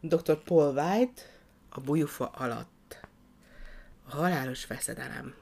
Dr. 0.00 0.42
Paul 0.44 0.74
White 0.74 1.22
a 1.68 1.80
bujufa 1.80 2.26
alatt. 2.26 3.06
A 4.08 4.16
halálos 4.16 4.66
veszedelem. 4.66 5.34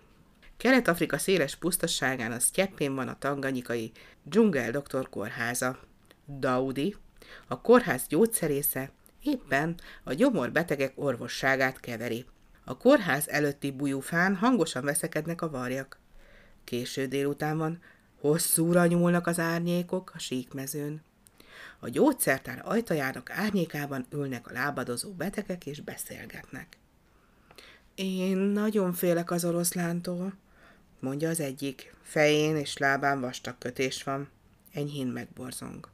Kelet-Afrika 0.57 1.19
széles 1.19 1.57
pusztasságán 1.57 2.33
a 2.33 2.39
sztyeppén 2.39 2.95
van 2.95 3.09
a 3.09 3.19
tanganyikai 3.19 3.93
dzsungel 4.23 4.71
doktor 4.71 5.09
kórháza. 5.09 5.79
Daudi, 6.27 6.97
a 7.47 7.61
kórház 7.61 8.07
gyógyszerésze, 8.09 8.91
éppen 9.23 9.81
a 10.05 10.13
gyomorbetegek 10.13 10.93
orvosságát 10.95 11.81
keveri. 11.81 12.25
A 12.65 12.77
kórház 12.77 13.29
előtti 13.29 13.71
bujufán 13.71 14.37
hangosan 14.37 14.85
veszekednek 14.85 15.43
a 15.43 15.51
varjak. 15.51 15.99
Késő 16.65 17.07
délután 17.07 17.59
van, 17.59 17.83
hosszúra 18.21 18.87
nyúlnak 18.87 19.27
az 19.27 19.39
árnyékok 19.39 20.13
a 20.15 20.19
síkmezőn. 20.19 21.03
A 21.79 21.89
gyógyszertár 21.89 22.63
ajtajának 22.65 23.31
árnyékában 23.31 24.07
ülnek 24.11 24.47
a 24.47 24.53
lábadozó 24.53 25.11
betegek 25.11 25.67
és 25.67 25.81
beszélgetnek. 25.81 26.79
Én 27.95 28.37
nagyon 28.37 28.93
félek 28.93 29.31
az 29.31 29.45
oroszlántól, 29.45 30.33
mondja 31.01 31.29
az 31.29 31.41
egyik. 31.41 31.95
Fején 32.03 32.57
és 32.57 32.77
lábán 32.77 33.21
vastag 33.21 33.59
kötés 33.59 34.03
van. 34.03 34.29
Enyhén 34.73 35.07
megborzong. 35.07 35.89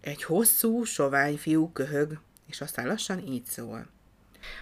Egy 0.00 0.22
hosszú, 0.22 0.84
sovány 0.84 1.36
fiú 1.36 1.72
köhög, 1.72 2.20
és 2.46 2.60
aztán 2.60 2.86
lassan 2.86 3.18
így 3.18 3.44
szól. 3.44 3.86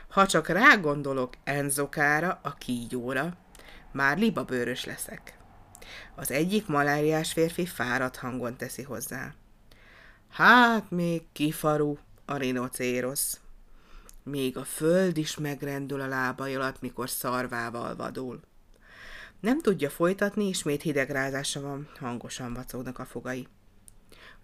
Ha 0.08 0.26
csak 0.26 0.48
rágondolok 0.48 1.34
Enzokára, 1.44 2.40
a 2.42 2.54
kígyóra, 2.54 3.36
már 3.92 4.18
libabőrös 4.18 4.84
leszek. 4.84 5.38
Az 6.14 6.30
egyik 6.30 6.66
maláriás 6.66 7.32
férfi 7.32 7.66
fáradt 7.66 8.16
hangon 8.16 8.56
teszi 8.56 8.82
hozzá. 8.82 9.34
Hát 10.32 10.90
még 10.90 11.22
kifaru 11.32 11.96
a 12.24 12.36
rinocérosz. 12.36 13.40
Még 14.22 14.56
a 14.56 14.64
föld 14.64 15.16
is 15.16 15.36
megrendül 15.36 16.00
a 16.00 16.06
lábai 16.06 16.54
alatt, 16.54 16.80
mikor 16.80 17.10
szarvával 17.10 17.96
vadul. 17.96 18.40
Nem 19.40 19.60
tudja 19.60 19.90
folytatni, 19.90 20.48
ismét 20.48 20.82
hidegrázása 20.82 21.60
van, 21.60 21.88
hangosan 21.98 22.54
vacognak 22.54 22.98
a 22.98 23.04
fogai. 23.04 23.48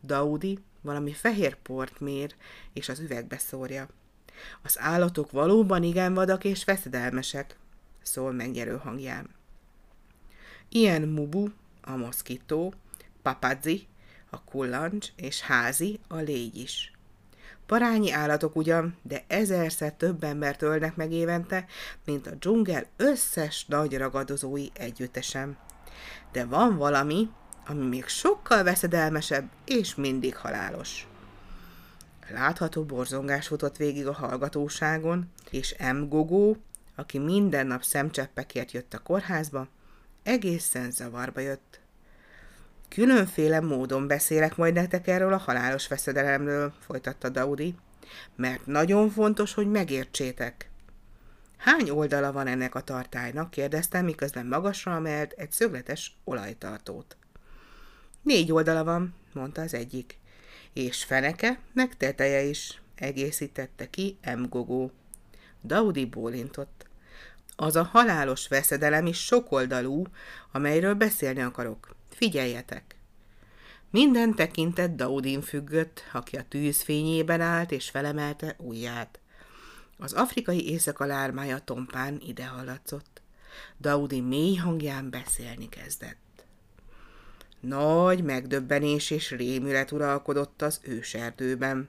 Daudi 0.02 0.58
valami 0.80 1.12
fehér 1.12 1.54
port 1.54 2.00
mér, 2.00 2.34
és 2.72 2.88
az 2.88 2.98
üvegbe 2.98 3.38
szórja. 3.38 3.88
Az 4.62 4.78
állatok 4.78 5.30
valóban 5.30 5.82
igen 5.82 6.14
vadak 6.14 6.44
és 6.44 6.64
veszedelmesek, 6.64 7.56
szól 8.02 8.32
megnyerő 8.32 8.76
hangján. 8.76 9.30
Ilyen 10.68 11.02
Mubu, 11.02 11.48
a 11.82 11.96
moszkító, 11.96 12.74
Papadzi, 13.22 13.86
a 14.30 14.44
kullancs 14.44 15.08
és 15.16 15.40
házi, 15.40 16.00
a 16.08 16.16
légy 16.16 16.56
is. 16.56 16.92
Parányi 17.66 18.12
állatok 18.12 18.56
ugyan, 18.56 18.96
de 19.02 19.24
ezerszer 19.26 19.92
több 19.92 20.24
embert 20.24 20.62
ölnek 20.62 20.96
meg 20.96 21.12
évente, 21.12 21.66
mint 22.04 22.26
a 22.26 22.34
dzsungel 22.34 22.86
összes 22.96 23.64
nagy 23.66 23.96
ragadozói 23.96 24.66
együttesen. 24.72 25.56
De 26.32 26.44
van 26.44 26.76
valami, 26.76 27.30
ami 27.66 27.86
még 27.86 28.06
sokkal 28.06 28.62
veszedelmesebb 28.62 29.48
és 29.64 29.94
mindig 29.94 30.36
halálos. 30.36 31.06
Látható 32.30 32.84
borzongás 32.84 33.46
futott 33.46 33.76
végig 33.76 34.06
a 34.06 34.12
hallgatóságon, 34.12 35.32
és 35.50 35.76
M. 35.92 36.08
Gogó, 36.08 36.56
aki 36.94 37.18
minden 37.18 37.66
nap 37.66 37.82
szemcseppekért 37.82 38.72
jött 38.72 38.94
a 38.94 38.98
kórházba, 38.98 39.68
egészen 40.22 40.90
zavarba 40.90 41.40
jött. 41.40 41.80
Különféle 42.88 43.60
módon 43.60 44.06
beszélek 44.06 44.56
majd 44.56 44.74
nektek 44.74 45.06
erről 45.06 45.32
a 45.32 45.36
halálos 45.36 45.88
veszedelemről, 45.88 46.72
folytatta 46.86 47.28
Daudi, 47.28 47.74
mert 48.36 48.66
nagyon 48.66 49.10
fontos, 49.10 49.54
hogy 49.54 49.70
megértsétek. 49.70 50.70
Hány 51.56 51.90
oldala 51.90 52.32
van 52.32 52.46
ennek 52.46 52.74
a 52.74 52.80
tartálynak? 52.80 53.50
kérdeztem, 53.50 54.04
miközben 54.04 54.46
magasra 54.46 54.94
emelt 54.94 55.32
egy 55.32 55.52
szögletes 55.52 56.16
olajtartót. 56.24 57.16
Négy 58.22 58.52
oldala 58.52 58.84
van, 58.84 59.14
mondta 59.32 59.62
az 59.62 59.74
egyik. 59.74 60.18
És 60.72 61.04
feneke, 61.04 61.58
meg 61.72 61.96
teteje 61.96 62.42
is, 62.42 62.80
egészítette 62.94 63.90
ki 63.90 64.18
M. 64.36 64.42
Gogó. 64.48 64.92
Daudi 65.62 66.06
bólintott. 66.06 66.86
Az 67.56 67.76
a 67.76 67.82
halálos 67.82 68.48
veszedelem 68.48 69.06
is 69.06 69.24
sokoldalú, 69.24 70.04
amelyről 70.52 70.94
beszélni 70.94 71.40
akarok. 71.40 71.96
Figyeljetek! 72.18 72.96
Minden 73.90 74.34
tekintet 74.34 74.94
Daudin 74.94 75.40
függött, 75.40 76.02
aki 76.12 76.36
a 76.36 76.44
tűzfényében 76.48 77.40
állt 77.40 77.70
és 77.70 77.90
felemelte 77.90 78.56
ujját. 78.58 79.18
Az 79.98 80.12
afrikai 80.12 80.68
éjszaka 80.70 81.04
lármája 81.04 81.58
tompán 81.58 82.20
ide 82.26 82.46
hallatszott. 82.46 83.22
Daudi 83.80 84.20
mély 84.20 84.54
hangján 84.54 85.10
beszélni 85.10 85.68
kezdett. 85.68 86.44
Nagy 87.60 88.24
megdöbbenés 88.24 89.10
és 89.10 89.30
rémület 89.30 89.92
uralkodott 89.92 90.62
az 90.62 90.80
őserdőben. 90.82 91.88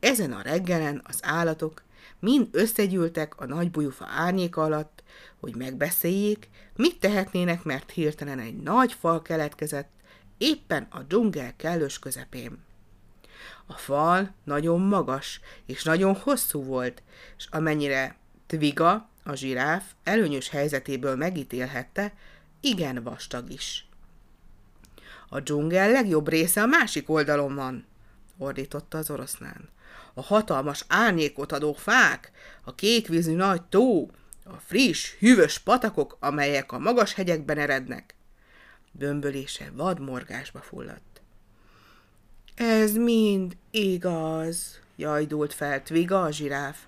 Ezen 0.00 0.32
a 0.32 0.42
reggelen 0.42 1.02
az 1.04 1.18
állatok 1.22 1.82
mind 2.20 2.48
összegyűltek 2.50 3.40
a 3.40 3.46
nagy 3.46 3.70
bujufa 3.70 4.06
árnyéka 4.08 4.62
alatt, 4.62 5.02
hogy 5.40 5.56
megbeszéljék, 5.56 6.48
mit 6.76 7.00
tehetnének, 7.00 7.62
mert 7.62 7.90
hirtelen 7.90 8.38
egy 8.38 8.56
nagy 8.56 8.92
fal 8.92 9.22
keletkezett, 9.22 9.90
éppen 10.38 10.86
a 10.90 11.02
dzsungel 11.02 11.56
kellős 11.56 11.98
közepén. 11.98 12.58
A 13.66 13.72
fal 13.72 14.34
nagyon 14.44 14.80
magas 14.80 15.40
és 15.66 15.82
nagyon 15.84 16.14
hosszú 16.14 16.62
volt, 16.62 17.02
és 17.36 17.46
amennyire 17.50 18.16
Tviga, 18.46 19.08
a 19.24 19.34
zsiráf 19.34 19.84
előnyös 20.04 20.48
helyzetéből 20.48 21.16
megítélhette, 21.16 22.14
igen 22.60 23.02
vastag 23.02 23.50
is. 23.50 23.88
A 25.28 25.40
dzsungel 25.40 25.90
legjobb 25.90 26.28
része 26.28 26.62
a 26.62 26.66
másik 26.66 27.08
oldalon 27.08 27.54
van, 27.54 27.86
ordította 28.38 28.98
az 28.98 29.10
oroszlán. 29.10 29.68
A 30.18 30.22
hatalmas 30.22 30.84
árnyékot 30.88 31.52
adó 31.52 31.72
fák, 31.72 32.30
a 32.64 32.74
kékvízű 32.74 33.34
nagy 33.34 33.62
tó, 33.62 34.10
a 34.44 34.56
friss, 34.66 35.14
hűvös 35.18 35.58
patakok, 35.58 36.16
amelyek 36.20 36.72
a 36.72 36.78
magas 36.78 37.14
hegyekben 37.14 37.58
erednek. 37.58 38.14
Bömbölése 38.92 39.70
vadmorgásba 39.72 40.60
fulladt. 40.60 41.20
Ez 42.54 42.96
mind 42.96 43.56
igaz, 43.70 44.80
jajdult 44.96 45.54
fel 45.54 45.82
Tviga 45.82 46.22
a 46.22 46.30
zsiráf. 46.30 46.78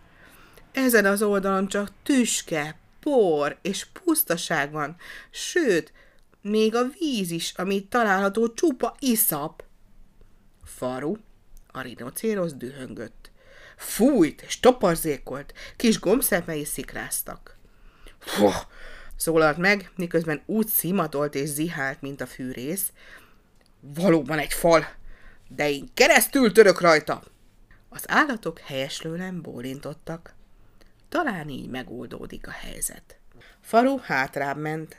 Ezen 0.73 1.05
az 1.05 1.23
oldalon 1.23 1.69
csak 1.69 1.93
tüske, 2.03 2.79
por 3.01 3.59
és 3.63 3.87
pusztaság 4.05 4.73
van, 4.73 4.97
sőt, 5.31 5.93
még 6.43 6.75
a 6.75 6.89
víz 6.99 7.31
is, 7.31 7.53
amit 7.57 7.91
található 7.91 8.53
csupa 8.53 8.97
iszap. 8.99 9.65
Faru, 10.65 11.17
a 11.73 11.81
rinocérosz 11.81 12.53
dühöngött. 12.53 13.31
Fújt 13.77 14.43
és 14.43 14.61
toparzékolt, 14.61 15.55
kis 15.77 16.01
gombszemei 16.01 16.65
szikráztak. 16.65 17.57
Fuh, 18.19 18.55
szólalt 19.17 19.57
meg, 19.57 19.91
miközben 19.97 20.43
úgy 20.47 20.67
szimatolt 20.67 21.35
és 21.35 21.49
zihált, 21.49 22.01
mint 22.01 22.21
a 22.21 22.27
fűrész. 22.27 22.93
Valóban 23.81 24.39
egy 24.39 24.53
fal, 24.53 24.87
de 25.49 25.71
én 25.71 25.89
keresztül 25.95 26.53
török 26.53 26.81
rajta. 26.81 27.23
Az 27.89 28.05
állatok 28.07 28.59
helyeslően 28.59 29.43
bólintottak. 29.43 30.35
Talán 31.09 31.49
így 31.49 31.69
megoldódik 31.69 32.47
a 32.47 32.51
helyzet. 32.51 33.19
Faru 33.61 33.99
hátrább 33.99 34.57
ment. 34.57 34.97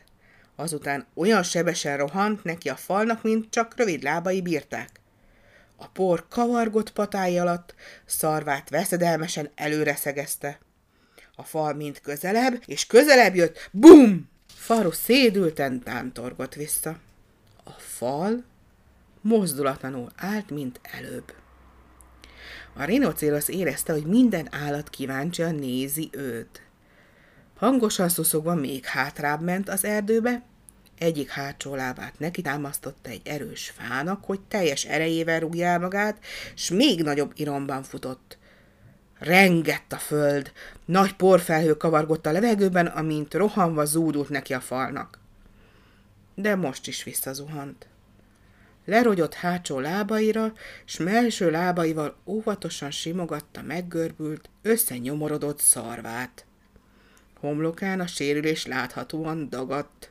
Azután 0.56 1.08
olyan 1.14 1.44
sebesen 1.44 1.98
rohant 1.98 2.44
neki 2.44 2.70
a 2.70 2.76
falnak, 2.76 3.24
mint 3.24 3.50
csak 3.50 3.76
rövid 3.78 4.04
lábai 4.04 4.42
bírták. 4.42 5.01
A 5.82 5.88
por 5.88 6.26
kavargott 6.30 6.92
patái 6.92 7.38
alatt, 7.38 7.76
szarvát 8.06 8.70
veszedelmesen 8.70 9.50
előre 9.56 9.96
szegezte. 9.96 10.60
A 11.36 11.44
fal 11.44 11.74
mind 11.74 12.02
közelebb, 12.02 12.62
és 12.66 12.86
közelebb 12.86 13.36
jött, 13.36 13.70
bum! 13.72 14.30
Faru 14.56 14.92
szédülten 14.92 15.84
tántorgott 15.84 16.54
vissza. 16.54 17.00
A 17.64 17.72
fal 17.78 18.44
mozdulatlanul 19.22 20.12
állt, 20.16 20.50
mint 20.50 20.80
előbb. 20.84 21.34
A 22.74 22.84
rinocérosz 22.84 23.48
érezte, 23.48 23.94
hogy 23.94 24.06
minden 24.06 24.48
állat 24.52 24.90
kíváncsian 24.90 25.56
nézi 25.56 26.10
őt. 26.12 26.62
Hangosan 27.56 28.10
szuszogva 28.10 28.56
még 28.56 28.86
hátrább 28.86 29.42
ment 29.42 29.70
az 29.70 29.86
erdőbe, 29.86 30.44
egyik 31.02 31.30
hátsó 31.30 31.76
lábát 31.76 32.20
neki 32.20 32.42
támasztotta 32.42 33.10
egy 33.10 33.22
erős 33.24 33.74
fának, 33.78 34.26
hogy 34.26 34.40
teljes 34.42 34.86
erejével 34.86 35.40
rúgja 35.40 35.66
el 35.66 35.80
magát, 35.80 36.18
s 36.56 36.70
még 36.70 37.04
nagyobb 37.04 37.32
iromban 37.36 37.84
futott. 37.84 38.38
Rengett 39.20 39.94
a 39.94 39.98
föld, 39.98 40.52
nagy 40.86 41.16
porfelhő 41.16 41.78
kavargott 41.78 42.26
a 42.26 42.32
levegőben, 42.32 42.86
amint 42.86 43.34
rohanva 43.34 43.86
zúdult 43.86 44.30
neki 44.30 44.54
a 44.54 44.60
falnak. 44.60 45.20
De 46.36 46.56
most 46.56 46.88
is 46.88 47.04
visszazuhant. 47.04 47.88
lerogyott 48.86 49.34
hátsó 49.34 49.80
lábaira, 49.80 50.54
s 50.86 50.98
melső 50.98 51.52
lábaival 51.52 52.16
óvatosan 52.26 52.92
simogatta 52.92 53.62
meggörbült, 53.62 54.50
összenyomorodott 54.62 55.60
szarvát. 55.60 56.46
Homlokán 57.40 58.00
a 58.00 58.08
sérülés 58.08 58.66
láthatóan 58.66 59.50
dagadt. 59.50 60.11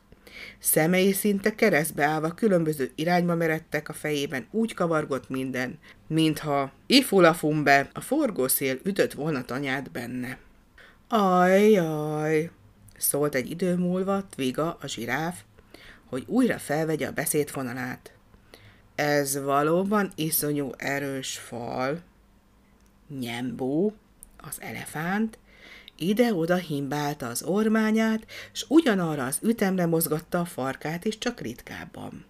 Szemei 0.58 1.12
szinte 1.12 1.54
keresztbe 1.54 2.04
állva 2.04 2.34
különböző 2.34 2.90
irányba 2.94 3.34
meredtek 3.34 3.88
a 3.88 3.92
fejében, 3.92 4.46
úgy 4.50 4.74
kavargott 4.74 5.28
minden, 5.28 5.78
mintha 6.06 6.72
ifulafumbe 6.86 7.88
a 7.92 8.00
forgószél 8.00 8.78
ütött 8.82 9.12
volna 9.12 9.44
tanyát 9.44 9.90
benne. 9.90 10.38
Ajjaj, 11.08 12.50
szólt 12.96 13.34
egy 13.34 13.50
idő 13.50 13.76
múlva 13.76 14.26
Tviga, 14.30 14.78
a 14.80 14.86
zsiráf, 14.86 15.40
hogy 16.04 16.24
újra 16.26 16.58
felvegye 16.58 17.06
a 17.06 17.12
beszédfonalát. 17.12 18.12
Ez 18.94 19.42
valóban 19.42 20.12
iszonyú 20.14 20.70
erős 20.76 21.38
fal. 21.38 22.02
Nyembó, 23.18 23.94
az 24.36 24.60
elefánt, 24.60 25.38
ide-oda 26.00 26.56
himbálta 26.56 27.26
az 27.26 27.42
ormányát, 27.42 28.26
s 28.52 28.64
ugyanarra 28.68 29.24
az 29.24 29.38
ütemre 29.42 29.86
mozgatta 29.86 30.40
a 30.40 30.44
farkát 30.44 31.04
is, 31.04 31.18
csak 31.18 31.40
ritkábban. 31.40 32.24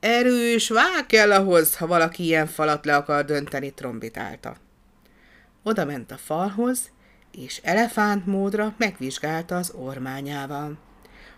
Erős 0.00 0.68
vág 0.68 1.06
kell 1.06 1.32
ahhoz, 1.32 1.76
ha 1.76 1.86
valaki 1.86 2.22
ilyen 2.22 2.46
falat 2.46 2.84
le 2.84 2.96
akar 2.96 3.24
dönteni, 3.24 3.74
trombitálta. 3.74 4.56
Oda 5.62 5.84
ment 5.84 6.10
a 6.10 6.16
falhoz, 6.16 6.90
és 7.32 7.60
elefánt 7.62 8.26
módra 8.26 8.74
megvizsgálta 8.76 9.56
az 9.56 9.72
ormányával. 9.74 10.78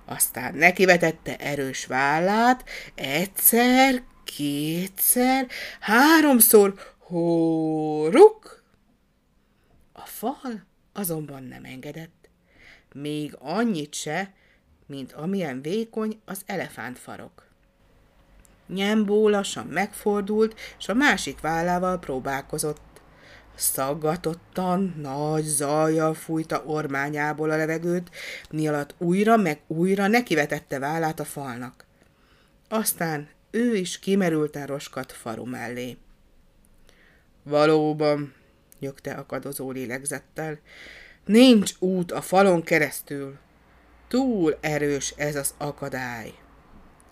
Aztán 0.05 0.55
nekivetette 0.55 1.37
erős 1.37 1.87
vállát, 1.87 2.65
egyszer, 2.95 4.03
kétszer, 4.25 5.47
háromszor, 5.81 6.75
hóruk! 6.99 8.63
A 9.93 10.07
fal 10.07 10.67
azonban 10.95 11.43
nem 11.43 11.65
engedett. 11.65 12.29
Még 12.93 13.37
annyit 13.39 13.95
se, 13.95 14.33
mint 14.87 15.13
amilyen 15.13 15.63
vékony 15.63 16.21
az 16.25 16.43
elefántfarok. 16.47 17.45
Nyembó 18.67 19.29
lassan 19.29 19.67
megfordult, 19.67 20.61
és 20.79 20.89
a 20.89 20.95
másik 20.95 21.41
vállával 21.41 21.99
próbálkozott. 21.99 22.81
Szaggatottan, 23.55 24.95
nagy 25.01 25.45
zajjal 25.45 26.15
fújta 26.15 26.65
ormányából 26.65 27.51
a 27.51 27.57
levegőt, 27.57 28.11
mi 28.51 28.69
alatt 28.69 28.95
újra 28.99 29.37
meg 29.37 29.61
újra 29.67 30.07
nekivetette 30.07 30.79
vállát 30.79 31.21
a 31.21 31.25
falnak. 31.25 31.85
Aztán 32.69 33.29
ő 33.51 33.77
is 33.77 33.99
kimerülten 33.99 34.67
roskat 34.67 35.13
faru 35.13 35.45
mellé. 35.45 35.97
Valóban, 37.43 38.35
nyögte 38.85 39.13
akadozó 39.13 39.71
lélegzettel, 39.71 40.59
nincs 41.25 41.73
út 41.79 42.13
a 42.13 42.21
falon 42.21 42.63
keresztül. 42.63 43.37
Túl 44.09 44.59
erős 44.61 45.15
ez 45.17 45.37
az 45.37 45.55
akadály. 45.59 46.33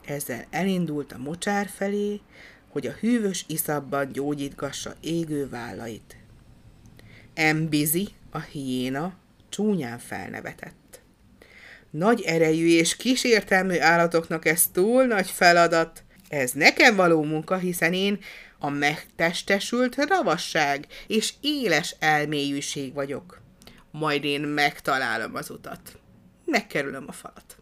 Ezzel 0.04 0.44
elindult 0.50 1.12
a 1.12 1.18
mocsár 1.18 1.68
felé, 1.68 2.20
hogy 2.68 2.86
a 2.86 2.96
hűvös 3.00 3.44
iszabban 3.48 4.12
gyógyítgassa 4.12 4.94
égő 5.00 5.48
vállait. 5.48 6.16
Embizi, 7.34 8.08
a 8.30 8.40
hiéna, 8.40 9.14
csúnyán 9.48 9.98
felnevetett. 9.98 11.00
Nagy 11.90 12.20
erejű 12.20 12.66
és 12.66 12.96
kísértelmű 12.96 13.78
állatoknak 13.78 14.46
ez 14.46 14.66
túl 14.72 15.04
nagy 15.04 15.30
feladat. 15.30 16.02
Ez 16.28 16.52
nekem 16.52 16.96
való 16.96 17.22
munka, 17.22 17.56
hiszen 17.56 17.92
én 17.92 18.18
a 18.64 18.68
megtestesült 18.68 19.96
ravasság 19.96 20.86
és 21.06 21.34
éles 21.40 21.96
elmélyűség 21.98 22.94
vagyok. 22.94 23.40
Majd 23.90 24.24
én 24.24 24.40
megtalálom 24.40 25.34
az 25.34 25.50
utat. 25.50 25.98
Megkerülöm 26.44 27.04
a 27.06 27.12
falat. 27.12 27.56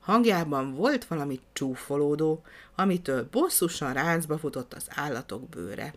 Hangjában 0.00 0.74
volt 0.74 1.04
valami 1.04 1.40
csúfolódó, 1.52 2.42
amitől 2.74 3.28
bosszusan 3.30 3.92
ráncba 3.92 4.38
futott 4.38 4.74
az 4.74 4.86
állatok 4.88 5.48
bőre. 5.48 5.94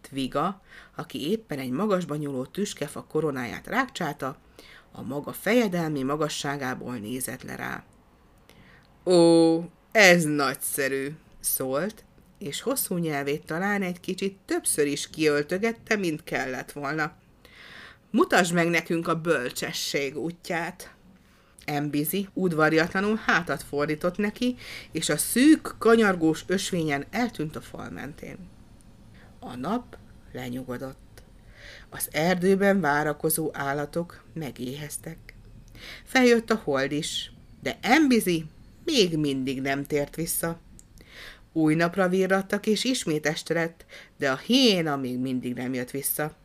Tviga, 0.00 0.60
aki 0.94 1.30
éppen 1.30 1.58
egy 1.58 1.70
magasba 1.70 2.16
nyúló 2.16 2.44
tüskefa 2.44 3.04
koronáját 3.04 3.66
rákcsálta, 3.66 4.36
a 4.92 5.02
maga 5.02 5.32
fejedelmi 5.32 6.02
magasságából 6.02 6.94
nézett 6.94 7.42
le 7.42 7.56
rá. 7.56 7.84
Ó, 9.04 9.60
ez 9.92 10.24
nagyszerű, 10.24 11.16
szólt, 11.40 12.04
és 12.38 12.60
hosszú 12.60 12.96
nyelvét 12.96 13.46
talán 13.46 13.82
egy 13.82 14.00
kicsit 14.00 14.36
többször 14.44 14.86
is 14.86 15.10
kiöltögette, 15.10 15.96
mint 15.96 16.24
kellett 16.24 16.72
volna. 16.72 17.12
Mutasd 18.10 18.54
meg 18.54 18.68
nekünk 18.68 19.08
a 19.08 19.20
bölcsesség 19.20 20.16
útját. 20.16 20.94
Embizi 21.64 22.28
udvariatlanul 22.32 23.20
hátat 23.26 23.62
fordított 23.62 24.16
neki, 24.16 24.56
és 24.92 25.08
a 25.08 25.16
szűk, 25.16 25.74
kanyargós 25.78 26.44
ösvényen 26.46 27.04
eltűnt 27.10 27.56
a 27.56 27.60
fal 27.60 27.90
mentén. 27.90 28.36
A 29.38 29.56
nap 29.56 29.96
lenyugodott. 30.32 31.22
Az 31.90 32.08
erdőben 32.12 32.80
várakozó 32.80 33.50
állatok 33.52 34.24
megéheztek. 34.32 35.34
Feljött 36.04 36.50
a 36.50 36.60
hold 36.64 36.92
is, 36.92 37.32
de 37.62 37.78
Embizi 37.80 38.44
még 38.84 39.16
mindig 39.16 39.60
nem 39.60 39.84
tért 39.84 40.16
vissza. 40.16 40.60
Új 41.56 41.74
napra 41.74 42.08
virrattak, 42.08 42.66
és 42.66 42.84
ismét 42.84 43.26
este 43.26 43.54
lett, 43.54 43.84
de 44.18 44.30
a 44.30 44.36
hiéna 44.36 44.96
még 44.96 45.18
mindig 45.18 45.54
nem 45.54 45.74
jött 45.74 45.90
vissza. 45.90 46.36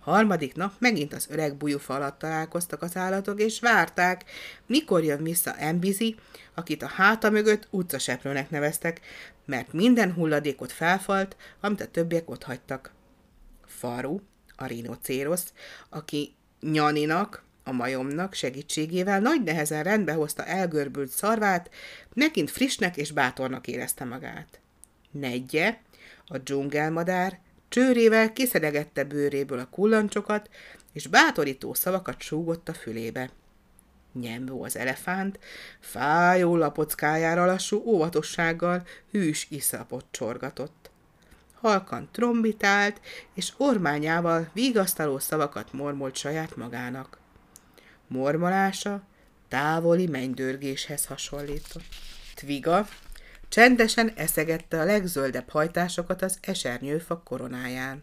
Harmadik 0.00 0.54
nap 0.54 0.72
megint 0.78 1.14
az 1.14 1.26
öreg 1.30 1.56
bújúfa 1.56 1.94
alatt 1.94 2.18
találkoztak 2.18 2.82
az 2.82 2.96
állatok, 2.96 3.40
és 3.40 3.60
várták, 3.60 4.24
mikor 4.66 5.04
jön 5.04 5.22
vissza 5.22 5.56
Embizi, 5.56 6.16
akit 6.54 6.82
a 6.82 6.86
háta 6.86 7.30
mögött 7.30 7.68
utcaseprőnek 7.70 8.50
neveztek, 8.50 9.00
mert 9.44 9.72
minden 9.72 10.12
hulladékot 10.12 10.72
felfalt, 10.72 11.36
amit 11.60 11.80
a 11.80 11.90
többiek 11.90 12.30
ott 12.30 12.42
hagytak. 12.42 12.92
Faru, 13.66 14.20
a 14.56 14.66
rinocérosz, 14.66 15.52
aki 15.88 16.34
Nyaninak, 16.60 17.44
a 17.70 17.72
majomnak 17.72 18.34
segítségével 18.34 19.20
nagy 19.20 19.42
nehezen 19.42 19.82
rendbe 19.82 20.12
hozta 20.12 20.44
elgörbült 20.44 21.10
szarvát, 21.10 21.70
nekint 22.12 22.50
frissnek 22.50 22.96
és 22.96 23.10
bátornak 23.10 23.66
érezte 23.66 24.04
magát. 24.04 24.60
Nedje, 25.10 25.80
a 26.26 26.38
dzsungelmadár, 26.38 27.38
csőrével 27.68 28.32
kiszedegette 28.32 29.04
bőréből 29.04 29.58
a 29.58 29.68
kullancsokat, 29.68 30.50
és 30.92 31.06
bátorító 31.06 31.74
szavakat 31.74 32.20
súgott 32.20 32.68
a 32.68 32.74
fülébe. 32.74 33.30
Nyembó 34.12 34.62
az 34.62 34.76
elefánt, 34.76 35.38
fájó 35.80 36.56
lapockájára 36.56 37.46
lassú 37.46 37.82
óvatossággal 37.84 38.86
hűs 39.10 39.46
iszapot 39.50 40.04
csorgatott. 40.10 40.90
Halkan 41.54 42.08
trombitált, 42.12 43.00
és 43.34 43.52
ormányával 43.56 44.50
vigasztaló 44.52 45.18
szavakat 45.18 45.72
mormolt 45.72 46.16
saját 46.16 46.56
magának. 46.56 47.19
Mormolása 48.12 49.02
távoli 49.48 50.06
mennydörgéshez 50.06 51.06
hasonlított. 51.06 51.84
Tviga 52.34 52.88
csendesen 53.48 54.12
eszegette 54.16 54.80
a 54.80 54.84
legzöldebb 54.84 55.48
hajtásokat 55.48 56.22
az 56.22 56.38
esernyőfa 56.40 57.22
koronáján. 57.22 58.02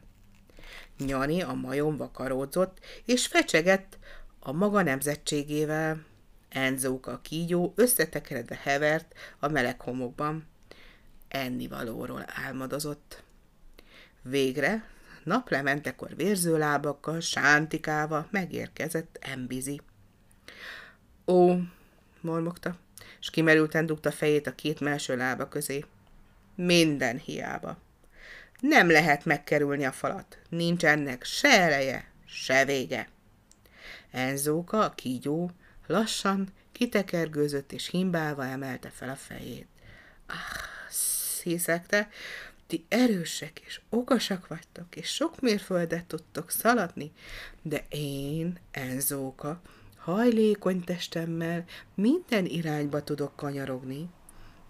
Nyani 0.98 1.42
a 1.42 1.54
majom 1.54 1.98
vakaródzott, 1.98 2.80
és 3.06 3.28
fecsegett 3.28 3.98
a 4.40 4.52
maga 4.52 4.82
nemzetségével. 4.82 6.06
Enzóka 6.50 7.12
a 7.12 7.22
kígyó 7.22 7.74
összetekeredve 7.76 8.60
hevert 8.64 9.14
a 9.40 9.48
meleg 9.48 9.82
homokban. 9.82 10.48
Ennivalóról 11.28 12.26
álmodozott. 12.46 13.24
Végre, 14.22 14.90
naplementekor 15.24 16.16
vérző 16.16 16.58
lábakkal, 16.58 17.20
sántikával 17.20 18.28
megérkezett 18.32 19.18
Embizi. 19.22 19.82
Ó, 21.28 21.56
mormogta, 22.22 22.78
és 23.20 23.30
kimerülten 23.30 23.86
dugta 23.86 24.12
fejét 24.12 24.48
a 24.48 24.56
két 24.56 24.80
melső 24.80 25.18
lába 25.18 25.48
közé. 25.48 25.86
Minden 26.56 27.18
hiába. 27.18 27.78
Nem 28.60 28.92
lehet 28.92 29.26
megkerülni 29.26 29.86
a 29.86 29.92
falat. 29.92 30.38
Nincs 30.50 30.86
ennek 30.86 31.24
se 31.24 31.62
eleje, 31.62 32.12
se 32.26 32.66
vége. 32.66 33.10
Enzóka, 34.12 34.84
a 34.84 34.96
kígyó, 34.96 35.52
lassan 35.88 36.48
kitekergőzött 36.72 37.72
és 37.72 37.88
himbálva 37.88 38.46
emelte 38.46 38.90
fel 38.90 39.10
a 39.10 39.16
fejét. 39.16 39.68
Ah, 40.28 40.36
sziszegte, 40.90 42.10
ti 42.68 42.86
erősek 42.90 43.60
és 43.66 43.82
okosak 43.90 44.48
vagytok, 44.48 44.96
és 44.96 45.14
sok 45.14 45.42
mérföldet 45.42 46.06
tudtok 46.06 46.52
szaladni, 46.52 47.12
de 47.62 47.86
én, 47.90 48.60
Enzóka, 48.72 49.62
hajlékony 50.08 50.84
testemmel 50.84 51.66
minden 51.94 52.46
irányba 52.46 53.04
tudok 53.04 53.36
kanyarogni. 53.36 54.10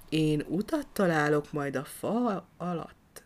Én 0.10 0.44
utat 0.48 0.88
találok 0.88 1.51
majd 1.51 1.75
a 1.75 1.84
fa 1.84 2.48
alatt. 2.58 3.24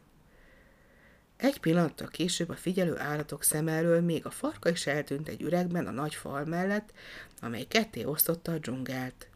Egy 1.38 1.60
pillanattal 1.60 2.08
később 2.08 2.50
a 2.50 2.56
figyelő 2.56 3.00
állatok 3.00 3.44
szem 3.44 3.68
elől 3.68 4.02
még 4.02 4.26
a 4.26 4.30
farka 4.30 4.70
is 4.70 4.88
eltűnt 4.88 5.28
egy 5.28 5.42
üregben 5.42 5.88
a 5.88 5.92
nagy 5.92 6.16
fal 6.16 6.46
mellett, 6.46 6.94
amely 7.42 7.64
ketté 7.64 8.04
osztotta 8.04 8.52
a 8.52 8.58
dzsungelt. 8.58 9.28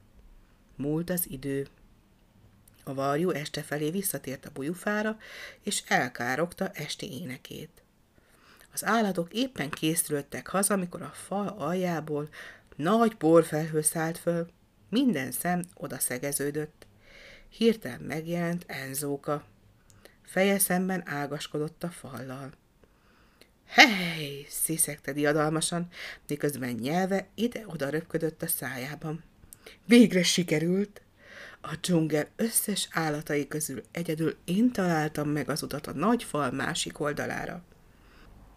Múlt 0.75 1.09
az 1.09 1.29
idő. 1.29 1.67
A 2.83 2.93
varjú 2.93 3.29
este 3.29 3.61
felé 3.61 3.89
visszatért 3.89 4.45
a 4.45 4.51
bujufára, 4.53 5.17
és 5.61 5.83
elkárogta 5.87 6.69
esti 6.69 7.21
énekét. 7.21 7.83
Az 8.73 8.85
állatok 8.85 9.33
éppen 9.33 9.69
készülöttek 9.69 10.47
haza, 10.47 10.73
amikor 10.73 11.01
a 11.01 11.11
fal 11.13 11.47
aljából 11.47 12.29
nagy 12.75 13.15
porfelhő 13.15 13.81
szállt 13.81 14.17
föl, 14.17 14.47
minden 14.89 15.31
szem 15.31 15.63
oda 15.73 15.99
szegeződött. 15.99 16.85
Hirtelen 17.49 17.99
megjelent 17.99 18.63
Enzóka. 18.67 19.43
Feje 20.25 20.59
szemben 20.59 21.07
ágaskodott 21.07 21.83
a 21.83 21.89
fallal. 21.89 22.51
Hely! 23.67 24.45
sziszegte 24.49 25.13
diadalmasan, 25.13 25.87
miközben 26.27 26.69
nyelve 26.69 27.27
ide-oda 27.35 27.89
röpködött 27.89 28.41
a 28.41 28.47
szájában. 28.47 29.23
Végre 29.85 30.23
sikerült! 30.23 31.01
A 31.61 31.75
dzsungel 31.81 32.27
összes 32.35 32.87
állatai 32.91 33.47
közül 33.47 33.83
egyedül 33.91 34.35
én 34.43 34.71
találtam 34.71 35.29
meg 35.29 35.49
az 35.49 35.63
utat 35.63 35.87
a 35.87 35.93
nagy 35.93 36.23
fal 36.23 36.51
másik 36.51 36.99
oldalára. 36.99 37.63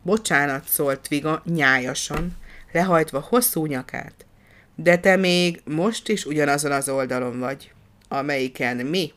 Bocsánat, 0.02 0.68
szólt 0.68 1.08
Viga 1.08 1.42
nyájasan, 1.44 2.36
lehajtva 2.72 3.20
hosszú 3.20 3.66
nyakát. 3.66 4.26
De 4.74 4.98
te 4.98 5.16
még 5.16 5.60
most 5.64 6.08
is 6.08 6.24
ugyanazon 6.24 6.72
az 6.72 6.88
oldalon 6.88 7.38
vagy, 7.38 7.72
amelyiken 8.08 8.76
mi. 8.76 9.12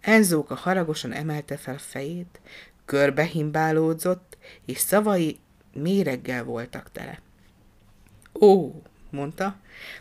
Enzóka 0.00 0.54
haragosan 0.54 1.12
emelte 1.12 1.56
fel 1.56 1.78
fejét, 1.78 2.40
körbehimbálódzott, 2.84 4.36
és 4.64 4.78
szavai 4.78 5.38
méreggel 5.72 6.44
voltak 6.44 6.92
tele. 6.92 7.20
Ó, 8.40 8.82
mondta, 9.10 9.56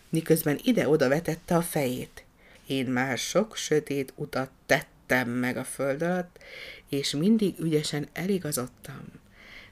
miközben 0.10 0.60
ide-oda 0.63 1.08
vetette 1.08 1.55
a 1.55 1.62
fejét. 1.62 2.24
Én 2.67 2.86
már 2.86 3.17
sok 3.17 3.55
sötét 3.55 4.13
utat 4.15 4.50
tettem 4.65 5.29
meg 5.29 5.58
a 5.58 5.63
föld 5.63 6.01
alatt, 6.01 6.39
és 6.89 7.12
mindig 7.12 7.60
ügyesen 7.60 8.08
eligazodtam. 8.13 9.03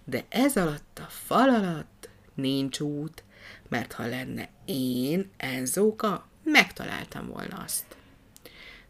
De 0.03 0.24
ez 0.29 0.57
alatt 0.57 1.00
a 1.00 1.07
fal 1.10 1.50
alatt 1.50 1.90
nincs 2.33 2.79
út, 2.79 3.23
mert 3.69 3.93
ha 3.93 4.07
lenne 4.07 4.50
én, 4.65 5.31
Enzóka, 5.38 6.27
megtaláltam 6.43 7.27
volna 7.27 7.57
azt. 7.57 7.95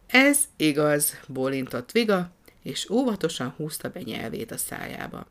Ez 0.07 0.43
igaz, 0.55 1.19
bólintott 1.27 1.91
Viga, 1.91 2.31
és 2.63 2.89
óvatosan 2.89 3.53
húzta 3.57 3.89
be 3.89 4.01
nyelvét 4.01 4.51
a 4.51 4.57
szájába. 4.57 5.27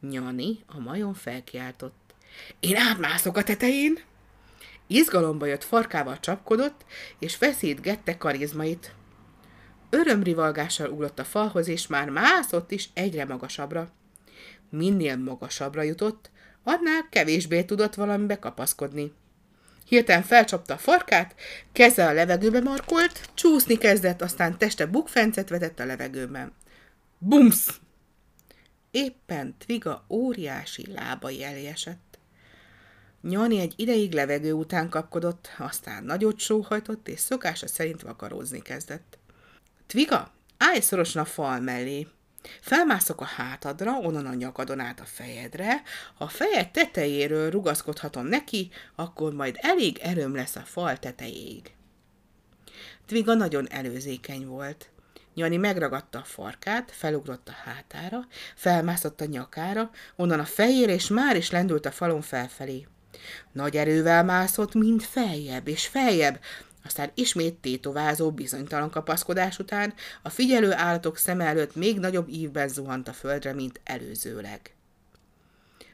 Nyani 0.00 0.58
a 0.66 0.78
majon 0.78 1.14
felkiáltott. 1.14 2.14
Én 2.60 2.76
átmászok 2.76 3.36
a 3.36 3.42
tetején! 3.42 3.98
Izgalomba 4.86 5.46
jött 5.46 5.64
farkával 5.64 6.20
csapkodott, 6.20 6.84
és 7.18 7.34
feszítgette 7.34 8.16
karizmait. 8.16 8.94
Örömrivalgással 9.90 10.90
ugrott 10.90 11.18
a 11.18 11.24
falhoz, 11.24 11.68
és 11.68 11.86
már 11.86 12.10
mászott 12.10 12.70
is 12.70 12.88
egyre 12.92 13.24
magasabbra. 13.24 13.90
Minél 14.70 15.16
magasabbra 15.16 15.82
jutott, 15.82 16.30
annál 16.68 17.08
kevésbé 17.10 17.62
tudott 17.62 17.94
valamibe 17.94 18.38
kapaszkodni. 18.38 19.12
Hirtelen 19.84 20.22
felcsapta 20.22 20.74
a 20.74 20.78
farkát, 20.78 21.34
keze 21.72 22.06
a 22.06 22.12
levegőbe 22.12 22.60
markolt, 22.60 23.30
csúszni 23.34 23.78
kezdett, 23.78 24.22
aztán 24.22 24.58
teste 24.58 24.86
bukfencet 24.86 25.48
vetett 25.48 25.78
a 25.78 25.84
levegőben. 25.84 26.52
Bumsz! 27.18 27.80
Éppen 28.90 29.54
Tviga 29.58 30.04
óriási 30.08 30.92
lábai 30.92 31.44
elé. 31.44 31.72
Nyani 33.22 33.60
egy 33.60 33.74
ideig 33.76 34.12
levegő 34.12 34.52
után 34.52 34.88
kapkodott, 34.88 35.48
aztán 35.58 36.04
nagyot 36.04 36.38
sóhajtott, 36.38 37.08
és 37.08 37.20
szokása 37.20 37.66
szerint 37.66 38.02
vakarózni 38.02 38.62
kezdett. 38.62 39.18
Tviga, 39.86 40.32
állj 40.58 40.80
szorosan 40.80 41.22
a 41.22 41.26
fal 41.26 41.60
mellé, 41.60 42.06
Felmászok 42.60 43.20
a 43.20 43.24
hátadra, 43.24 43.92
onnan 43.92 44.26
a 44.26 44.34
nyakadon 44.34 44.80
át 44.80 45.00
a 45.00 45.04
fejedre, 45.04 45.82
ha 46.14 46.24
a 46.24 46.28
fejed 46.28 46.70
tetejéről 46.70 47.50
rugaszkodhatom 47.50 48.26
neki, 48.26 48.70
akkor 48.94 49.32
majd 49.32 49.56
elég 49.60 49.98
erőm 49.98 50.34
lesz 50.34 50.56
a 50.56 50.60
fal 50.60 50.98
tetejéig. 50.98 51.72
Tviga 53.06 53.34
nagyon 53.34 53.70
előzékeny 53.70 54.46
volt. 54.46 54.90
Nyani 55.34 55.56
megragadta 55.56 56.18
a 56.18 56.24
farkát, 56.24 56.90
felugrott 56.92 57.48
a 57.48 57.56
hátára, 57.64 58.26
felmászott 58.54 59.20
a 59.20 59.24
nyakára, 59.24 59.90
onnan 60.16 60.40
a 60.40 60.44
fejére, 60.44 60.92
és 60.92 61.08
már 61.08 61.36
is 61.36 61.50
lendült 61.50 61.86
a 61.86 61.90
falon 61.90 62.20
felfelé. 62.20 62.86
Nagy 63.52 63.76
erővel 63.76 64.24
mászott, 64.24 64.74
mind 64.74 65.02
feljebb 65.02 65.68
és 65.68 65.86
feljebb, 65.86 66.40
aztán 66.88 67.10
ismét 67.14 67.54
tétovázó, 67.54 68.30
bizonytalan 68.32 68.90
kapaszkodás 68.90 69.58
után 69.58 69.94
a 70.22 70.28
figyelő 70.28 70.72
állatok 70.72 71.16
szem 71.16 71.40
előtt 71.40 71.74
még 71.74 71.98
nagyobb 71.98 72.28
ívben 72.28 72.68
zuhant 72.68 73.08
a 73.08 73.12
földre, 73.12 73.52
mint 73.52 73.80
előzőleg. 73.84 74.74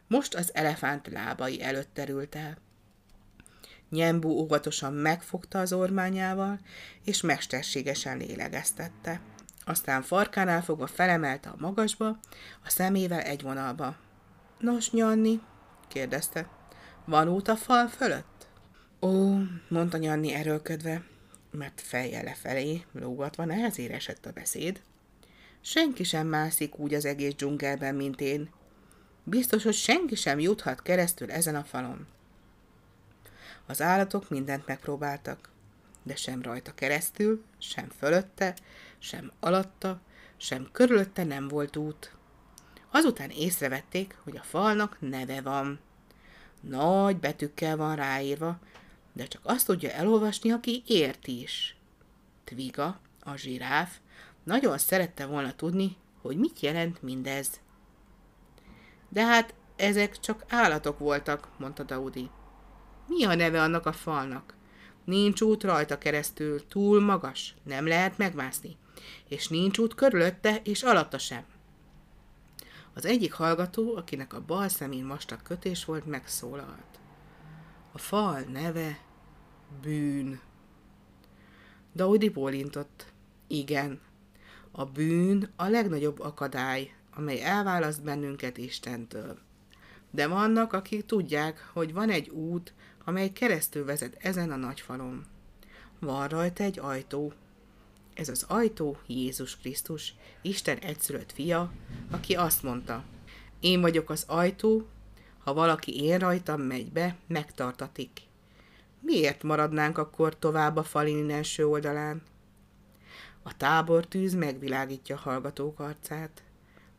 Most 0.07 0.35
az 0.35 0.55
elefánt 0.55 1.07
lábai 1.07 1.63
előtt 1.63 1.89
terült 1.95 2.35
el. 2.35 2.59
Nyembú 3.91 4.29
óvatosan 4.29 4.93
megfogta 4.93 5.59
az 5.59 5.73
ormányával, 5.73 6.59
és 7.05 7.21
mesterségesen 7.21 8.17
lélegeztette. 8.17 9.21
Aztán 9.65 10.03
farkánál 10.03 10.63
fogva 10.63 10.87
felemelte 10.87 11.49
a 11.49 11.57
magasba, 11.59 12.09
a 12.65 12.71
szemével 12.71 13.21
egy 13.21 13.43
vonalba. 13.43 13.97
Nos, 14.59 14.91
Nyanni? 14.91 15.41
kérdezte. 15.89 16.49
Van 17.05 17.29
út 17.29 17.49
a 17.49 17.57
fal 17.57 17.89
fölött? 17.89 18.34
Ó, 19.05 19.39
mondta 19.69 19.97
Nyanni 19.97 20.33
erőlködve, 20.33 21.03
mert 21.51 21.81
fejjel 21.81 22.23
lefelé, 22.23 22.85
lógatva 22.93 23.45
nehezére 23.45 23.95
esett 23.95 24.27
a 24.27 24.33
beszéd. 24.33 24.83
Senki 25.61 26.05
sem 26.05 26.27
mászik 26.27 26.79
úgy 26.79 26.95
az 26.95 27.05
egész 27.05 27.35
dzsungelben, 27.35 27.95
mint 27.95 28.21
én. 28.21 28.51
Biztos, 29.25 29.63
hogy 29.63 29.75
senki 29.75 30.15
sem 30.15 30.39
juthat 30.39 30.83
keresztül 30.83 31.31
ezen 31.31 31.55
a 31.55 31.65
falon. 31.65 32.07
Az 33.67 33.83
állatok 33.83 34.31
mindent 34.31 34.67
megpróbáltak, 34.67 35.49
de 36.03 36.17
sem 36.17 36.43
rajta 36.43 36.75
keresztül, 36.75 37.45
sem 37.59 37.89
fölötte, 37.99 38.55
sem 38.99 39.33
alatta, 39.41 40.01
sem 40.37 40.69
körülötte 40.73 41.25
nem 41.25 41.49
volt 41.49 41.77
út. 41.77 42.13
Azután 42.91 43.31
észrevették, 43.31 44.17
hogy 44.23 44.37
a 44.37 44.43
falnak 44.43 44.97
neve 45.01 45.41
van. 45.41 45.81
Nagy 46.61 47.17
betűkkel 47.17 47.77
van 47.77 47.97
ráírva, 47.97 48.59
de 49.15 49.27
csak 49.27 49.41
azt 49.45 49.67
tudja 49.67 49.91
elolvasni, 49.91 50.51
aki 50.51 50.83
ért 50.87 51.27
is. 51.27 51.77
Tviga, 52.45 53.01
a 53.21 53.37
zsiráf, 53.37 53.99
nagyon 54.43 54.79
szerette 54.79 55.27
volna 55.27 55.55
tudni, 55.55 55.97
hogy 56.23 56.37
mit 56.37 56.61
jelent 56.61 57.03
mindez. 57.03 57.61
De 59.09 59.25
hát 59.25 59.55
ezek 59.77 60.21
csak 60.21 60.45
állatok 60.49 60.99
voltak, 60.99 61.49
mondta 61.59 61.83
Daudi. 61.83 62.31
Mi 63.07 63.25
a 63.25 63.35
neve 63.35 63.63
annak 63.63 63.87
a 63.87 63.93
falnak? 63.93 64.55
Nincs 65.05 65.41
út 65.41 65.63
rajta 65.63 65.99
keresztül, 65.99 66.67
túl 66.69 67.01
magas, 67.01 67.55
nem 67.63 67.87
lehet 67.87 68.19
megmászni, 68.19 68.77
és 69.29 69.49
nincs 69.49 69.79
út 69.79 69.95
körülötte 69.95 70.61
és 70.63 70.83
alatta 70.83 71.19
sem. 71.19 71.45
Az 72.95 73.05
egyik 73.05 73.33
hallgató, 73.33 73.97
akinek 73.97 74.33
a 74.33 74.45
bal 74.45 74.69
szemén 74.69 75.09
vastag 75.09 75.43
kötés 75.43 75.85
volt, 75.85 76.07
megszólalt. 76.07 76.94
A 77.95 77.99
fal 77.99 78.41
neve 78.41 78.99
bűn. 79.83 80.41
Daudi 81.95 82.29
bólintott. 82.29 83.13
Igen, 83.47 84.01
a 84.71 84.85
bűn 84.85 85.49
a 85.57 85.69
legnagyobb 85.69 86.21
akadály, 86.21 86.95
amely 87.15 87.43
elválaszt 87.43 88.03
bennünket 88.03 88.59
Istentől. 88.59 89.39
De 90.11 90.27
vannak, 90.27 90.73
akik 90.73 91.07
tudják, 91.07 91.71
hogy 91.73 91.93
van 91.93 92.11
egy 92.11 92.29
út, 92.29 92.73
amely 93.05 93.33
keresztül 93.33 93.85
vezet 93.85 94.17
ezen 94.21 94.51
a 94.51 94.57
nagy 94.57 94.81
falon. 94.81 95.25
Van 95.99 96.29
rajta 96.29 96.63
egy 96.63 96.79
ajtó. 96.79 97.33
Ez 98.15 98.29
az 98.29 98.45
ajtó 98.49 98.97
Jézus 99.07 99.57
Krisztus, 99.57 100.15
Isten 100.43 100.79
egyszülött 100.79 101.33
fia, 101.33 101.73
aki 102.11 102.35
azt 102.35 102.63
mondta, 102.63 103.05
én 103.61 103.81
vagyok 103.81 104.11
az 104.11 104.25
ajtó, 104.29 104.87
ha 105.45 105.55
valaki 105.55 106.05
én 106.05 106.19
rajtam 106.19 106.61
megy 106.61 106.93
be, 106.93 107.17
megtartatik. 107.27 108.21
Miért 109.01 109.43
maradnánk 109.43 109.99
akkor 109.99 110.39
tovább 110.39 110.77
a 110.77 110.83
falin 110.83 111.31
első 111.31 111.67
oldalán? 111.67 112.23
A 113.43 113.57
tábortűz 113.57 114.35
megvilágítja 114.35 115.17
a 115.17 115.21
hallgatók 115.21 115.81
arcát. 115.81 116.43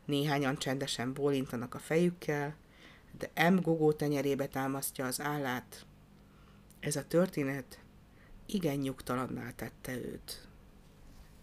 Néhányan 0.04 0.58
csendesen 0.58 1.12
bólintanak 1.12 1.74
a 1.74 1.78
fejükkel, 1.78 2.54
de 3.18 3.50
M. 3.50 3.56
Gogó 3.56 3.92
tenyerébe 3.92 4.46
támasztja 4.46 5.06
az 5.06 5.20
állát. 5.20 5.86
Ez 6.80 6.96
a 6.96 7.06
történet 7.06 7.78
igen 8.46 8.76
nyugtalanná 8.76 9.50
tette 9.50 9.94
őt. 9.94 10.45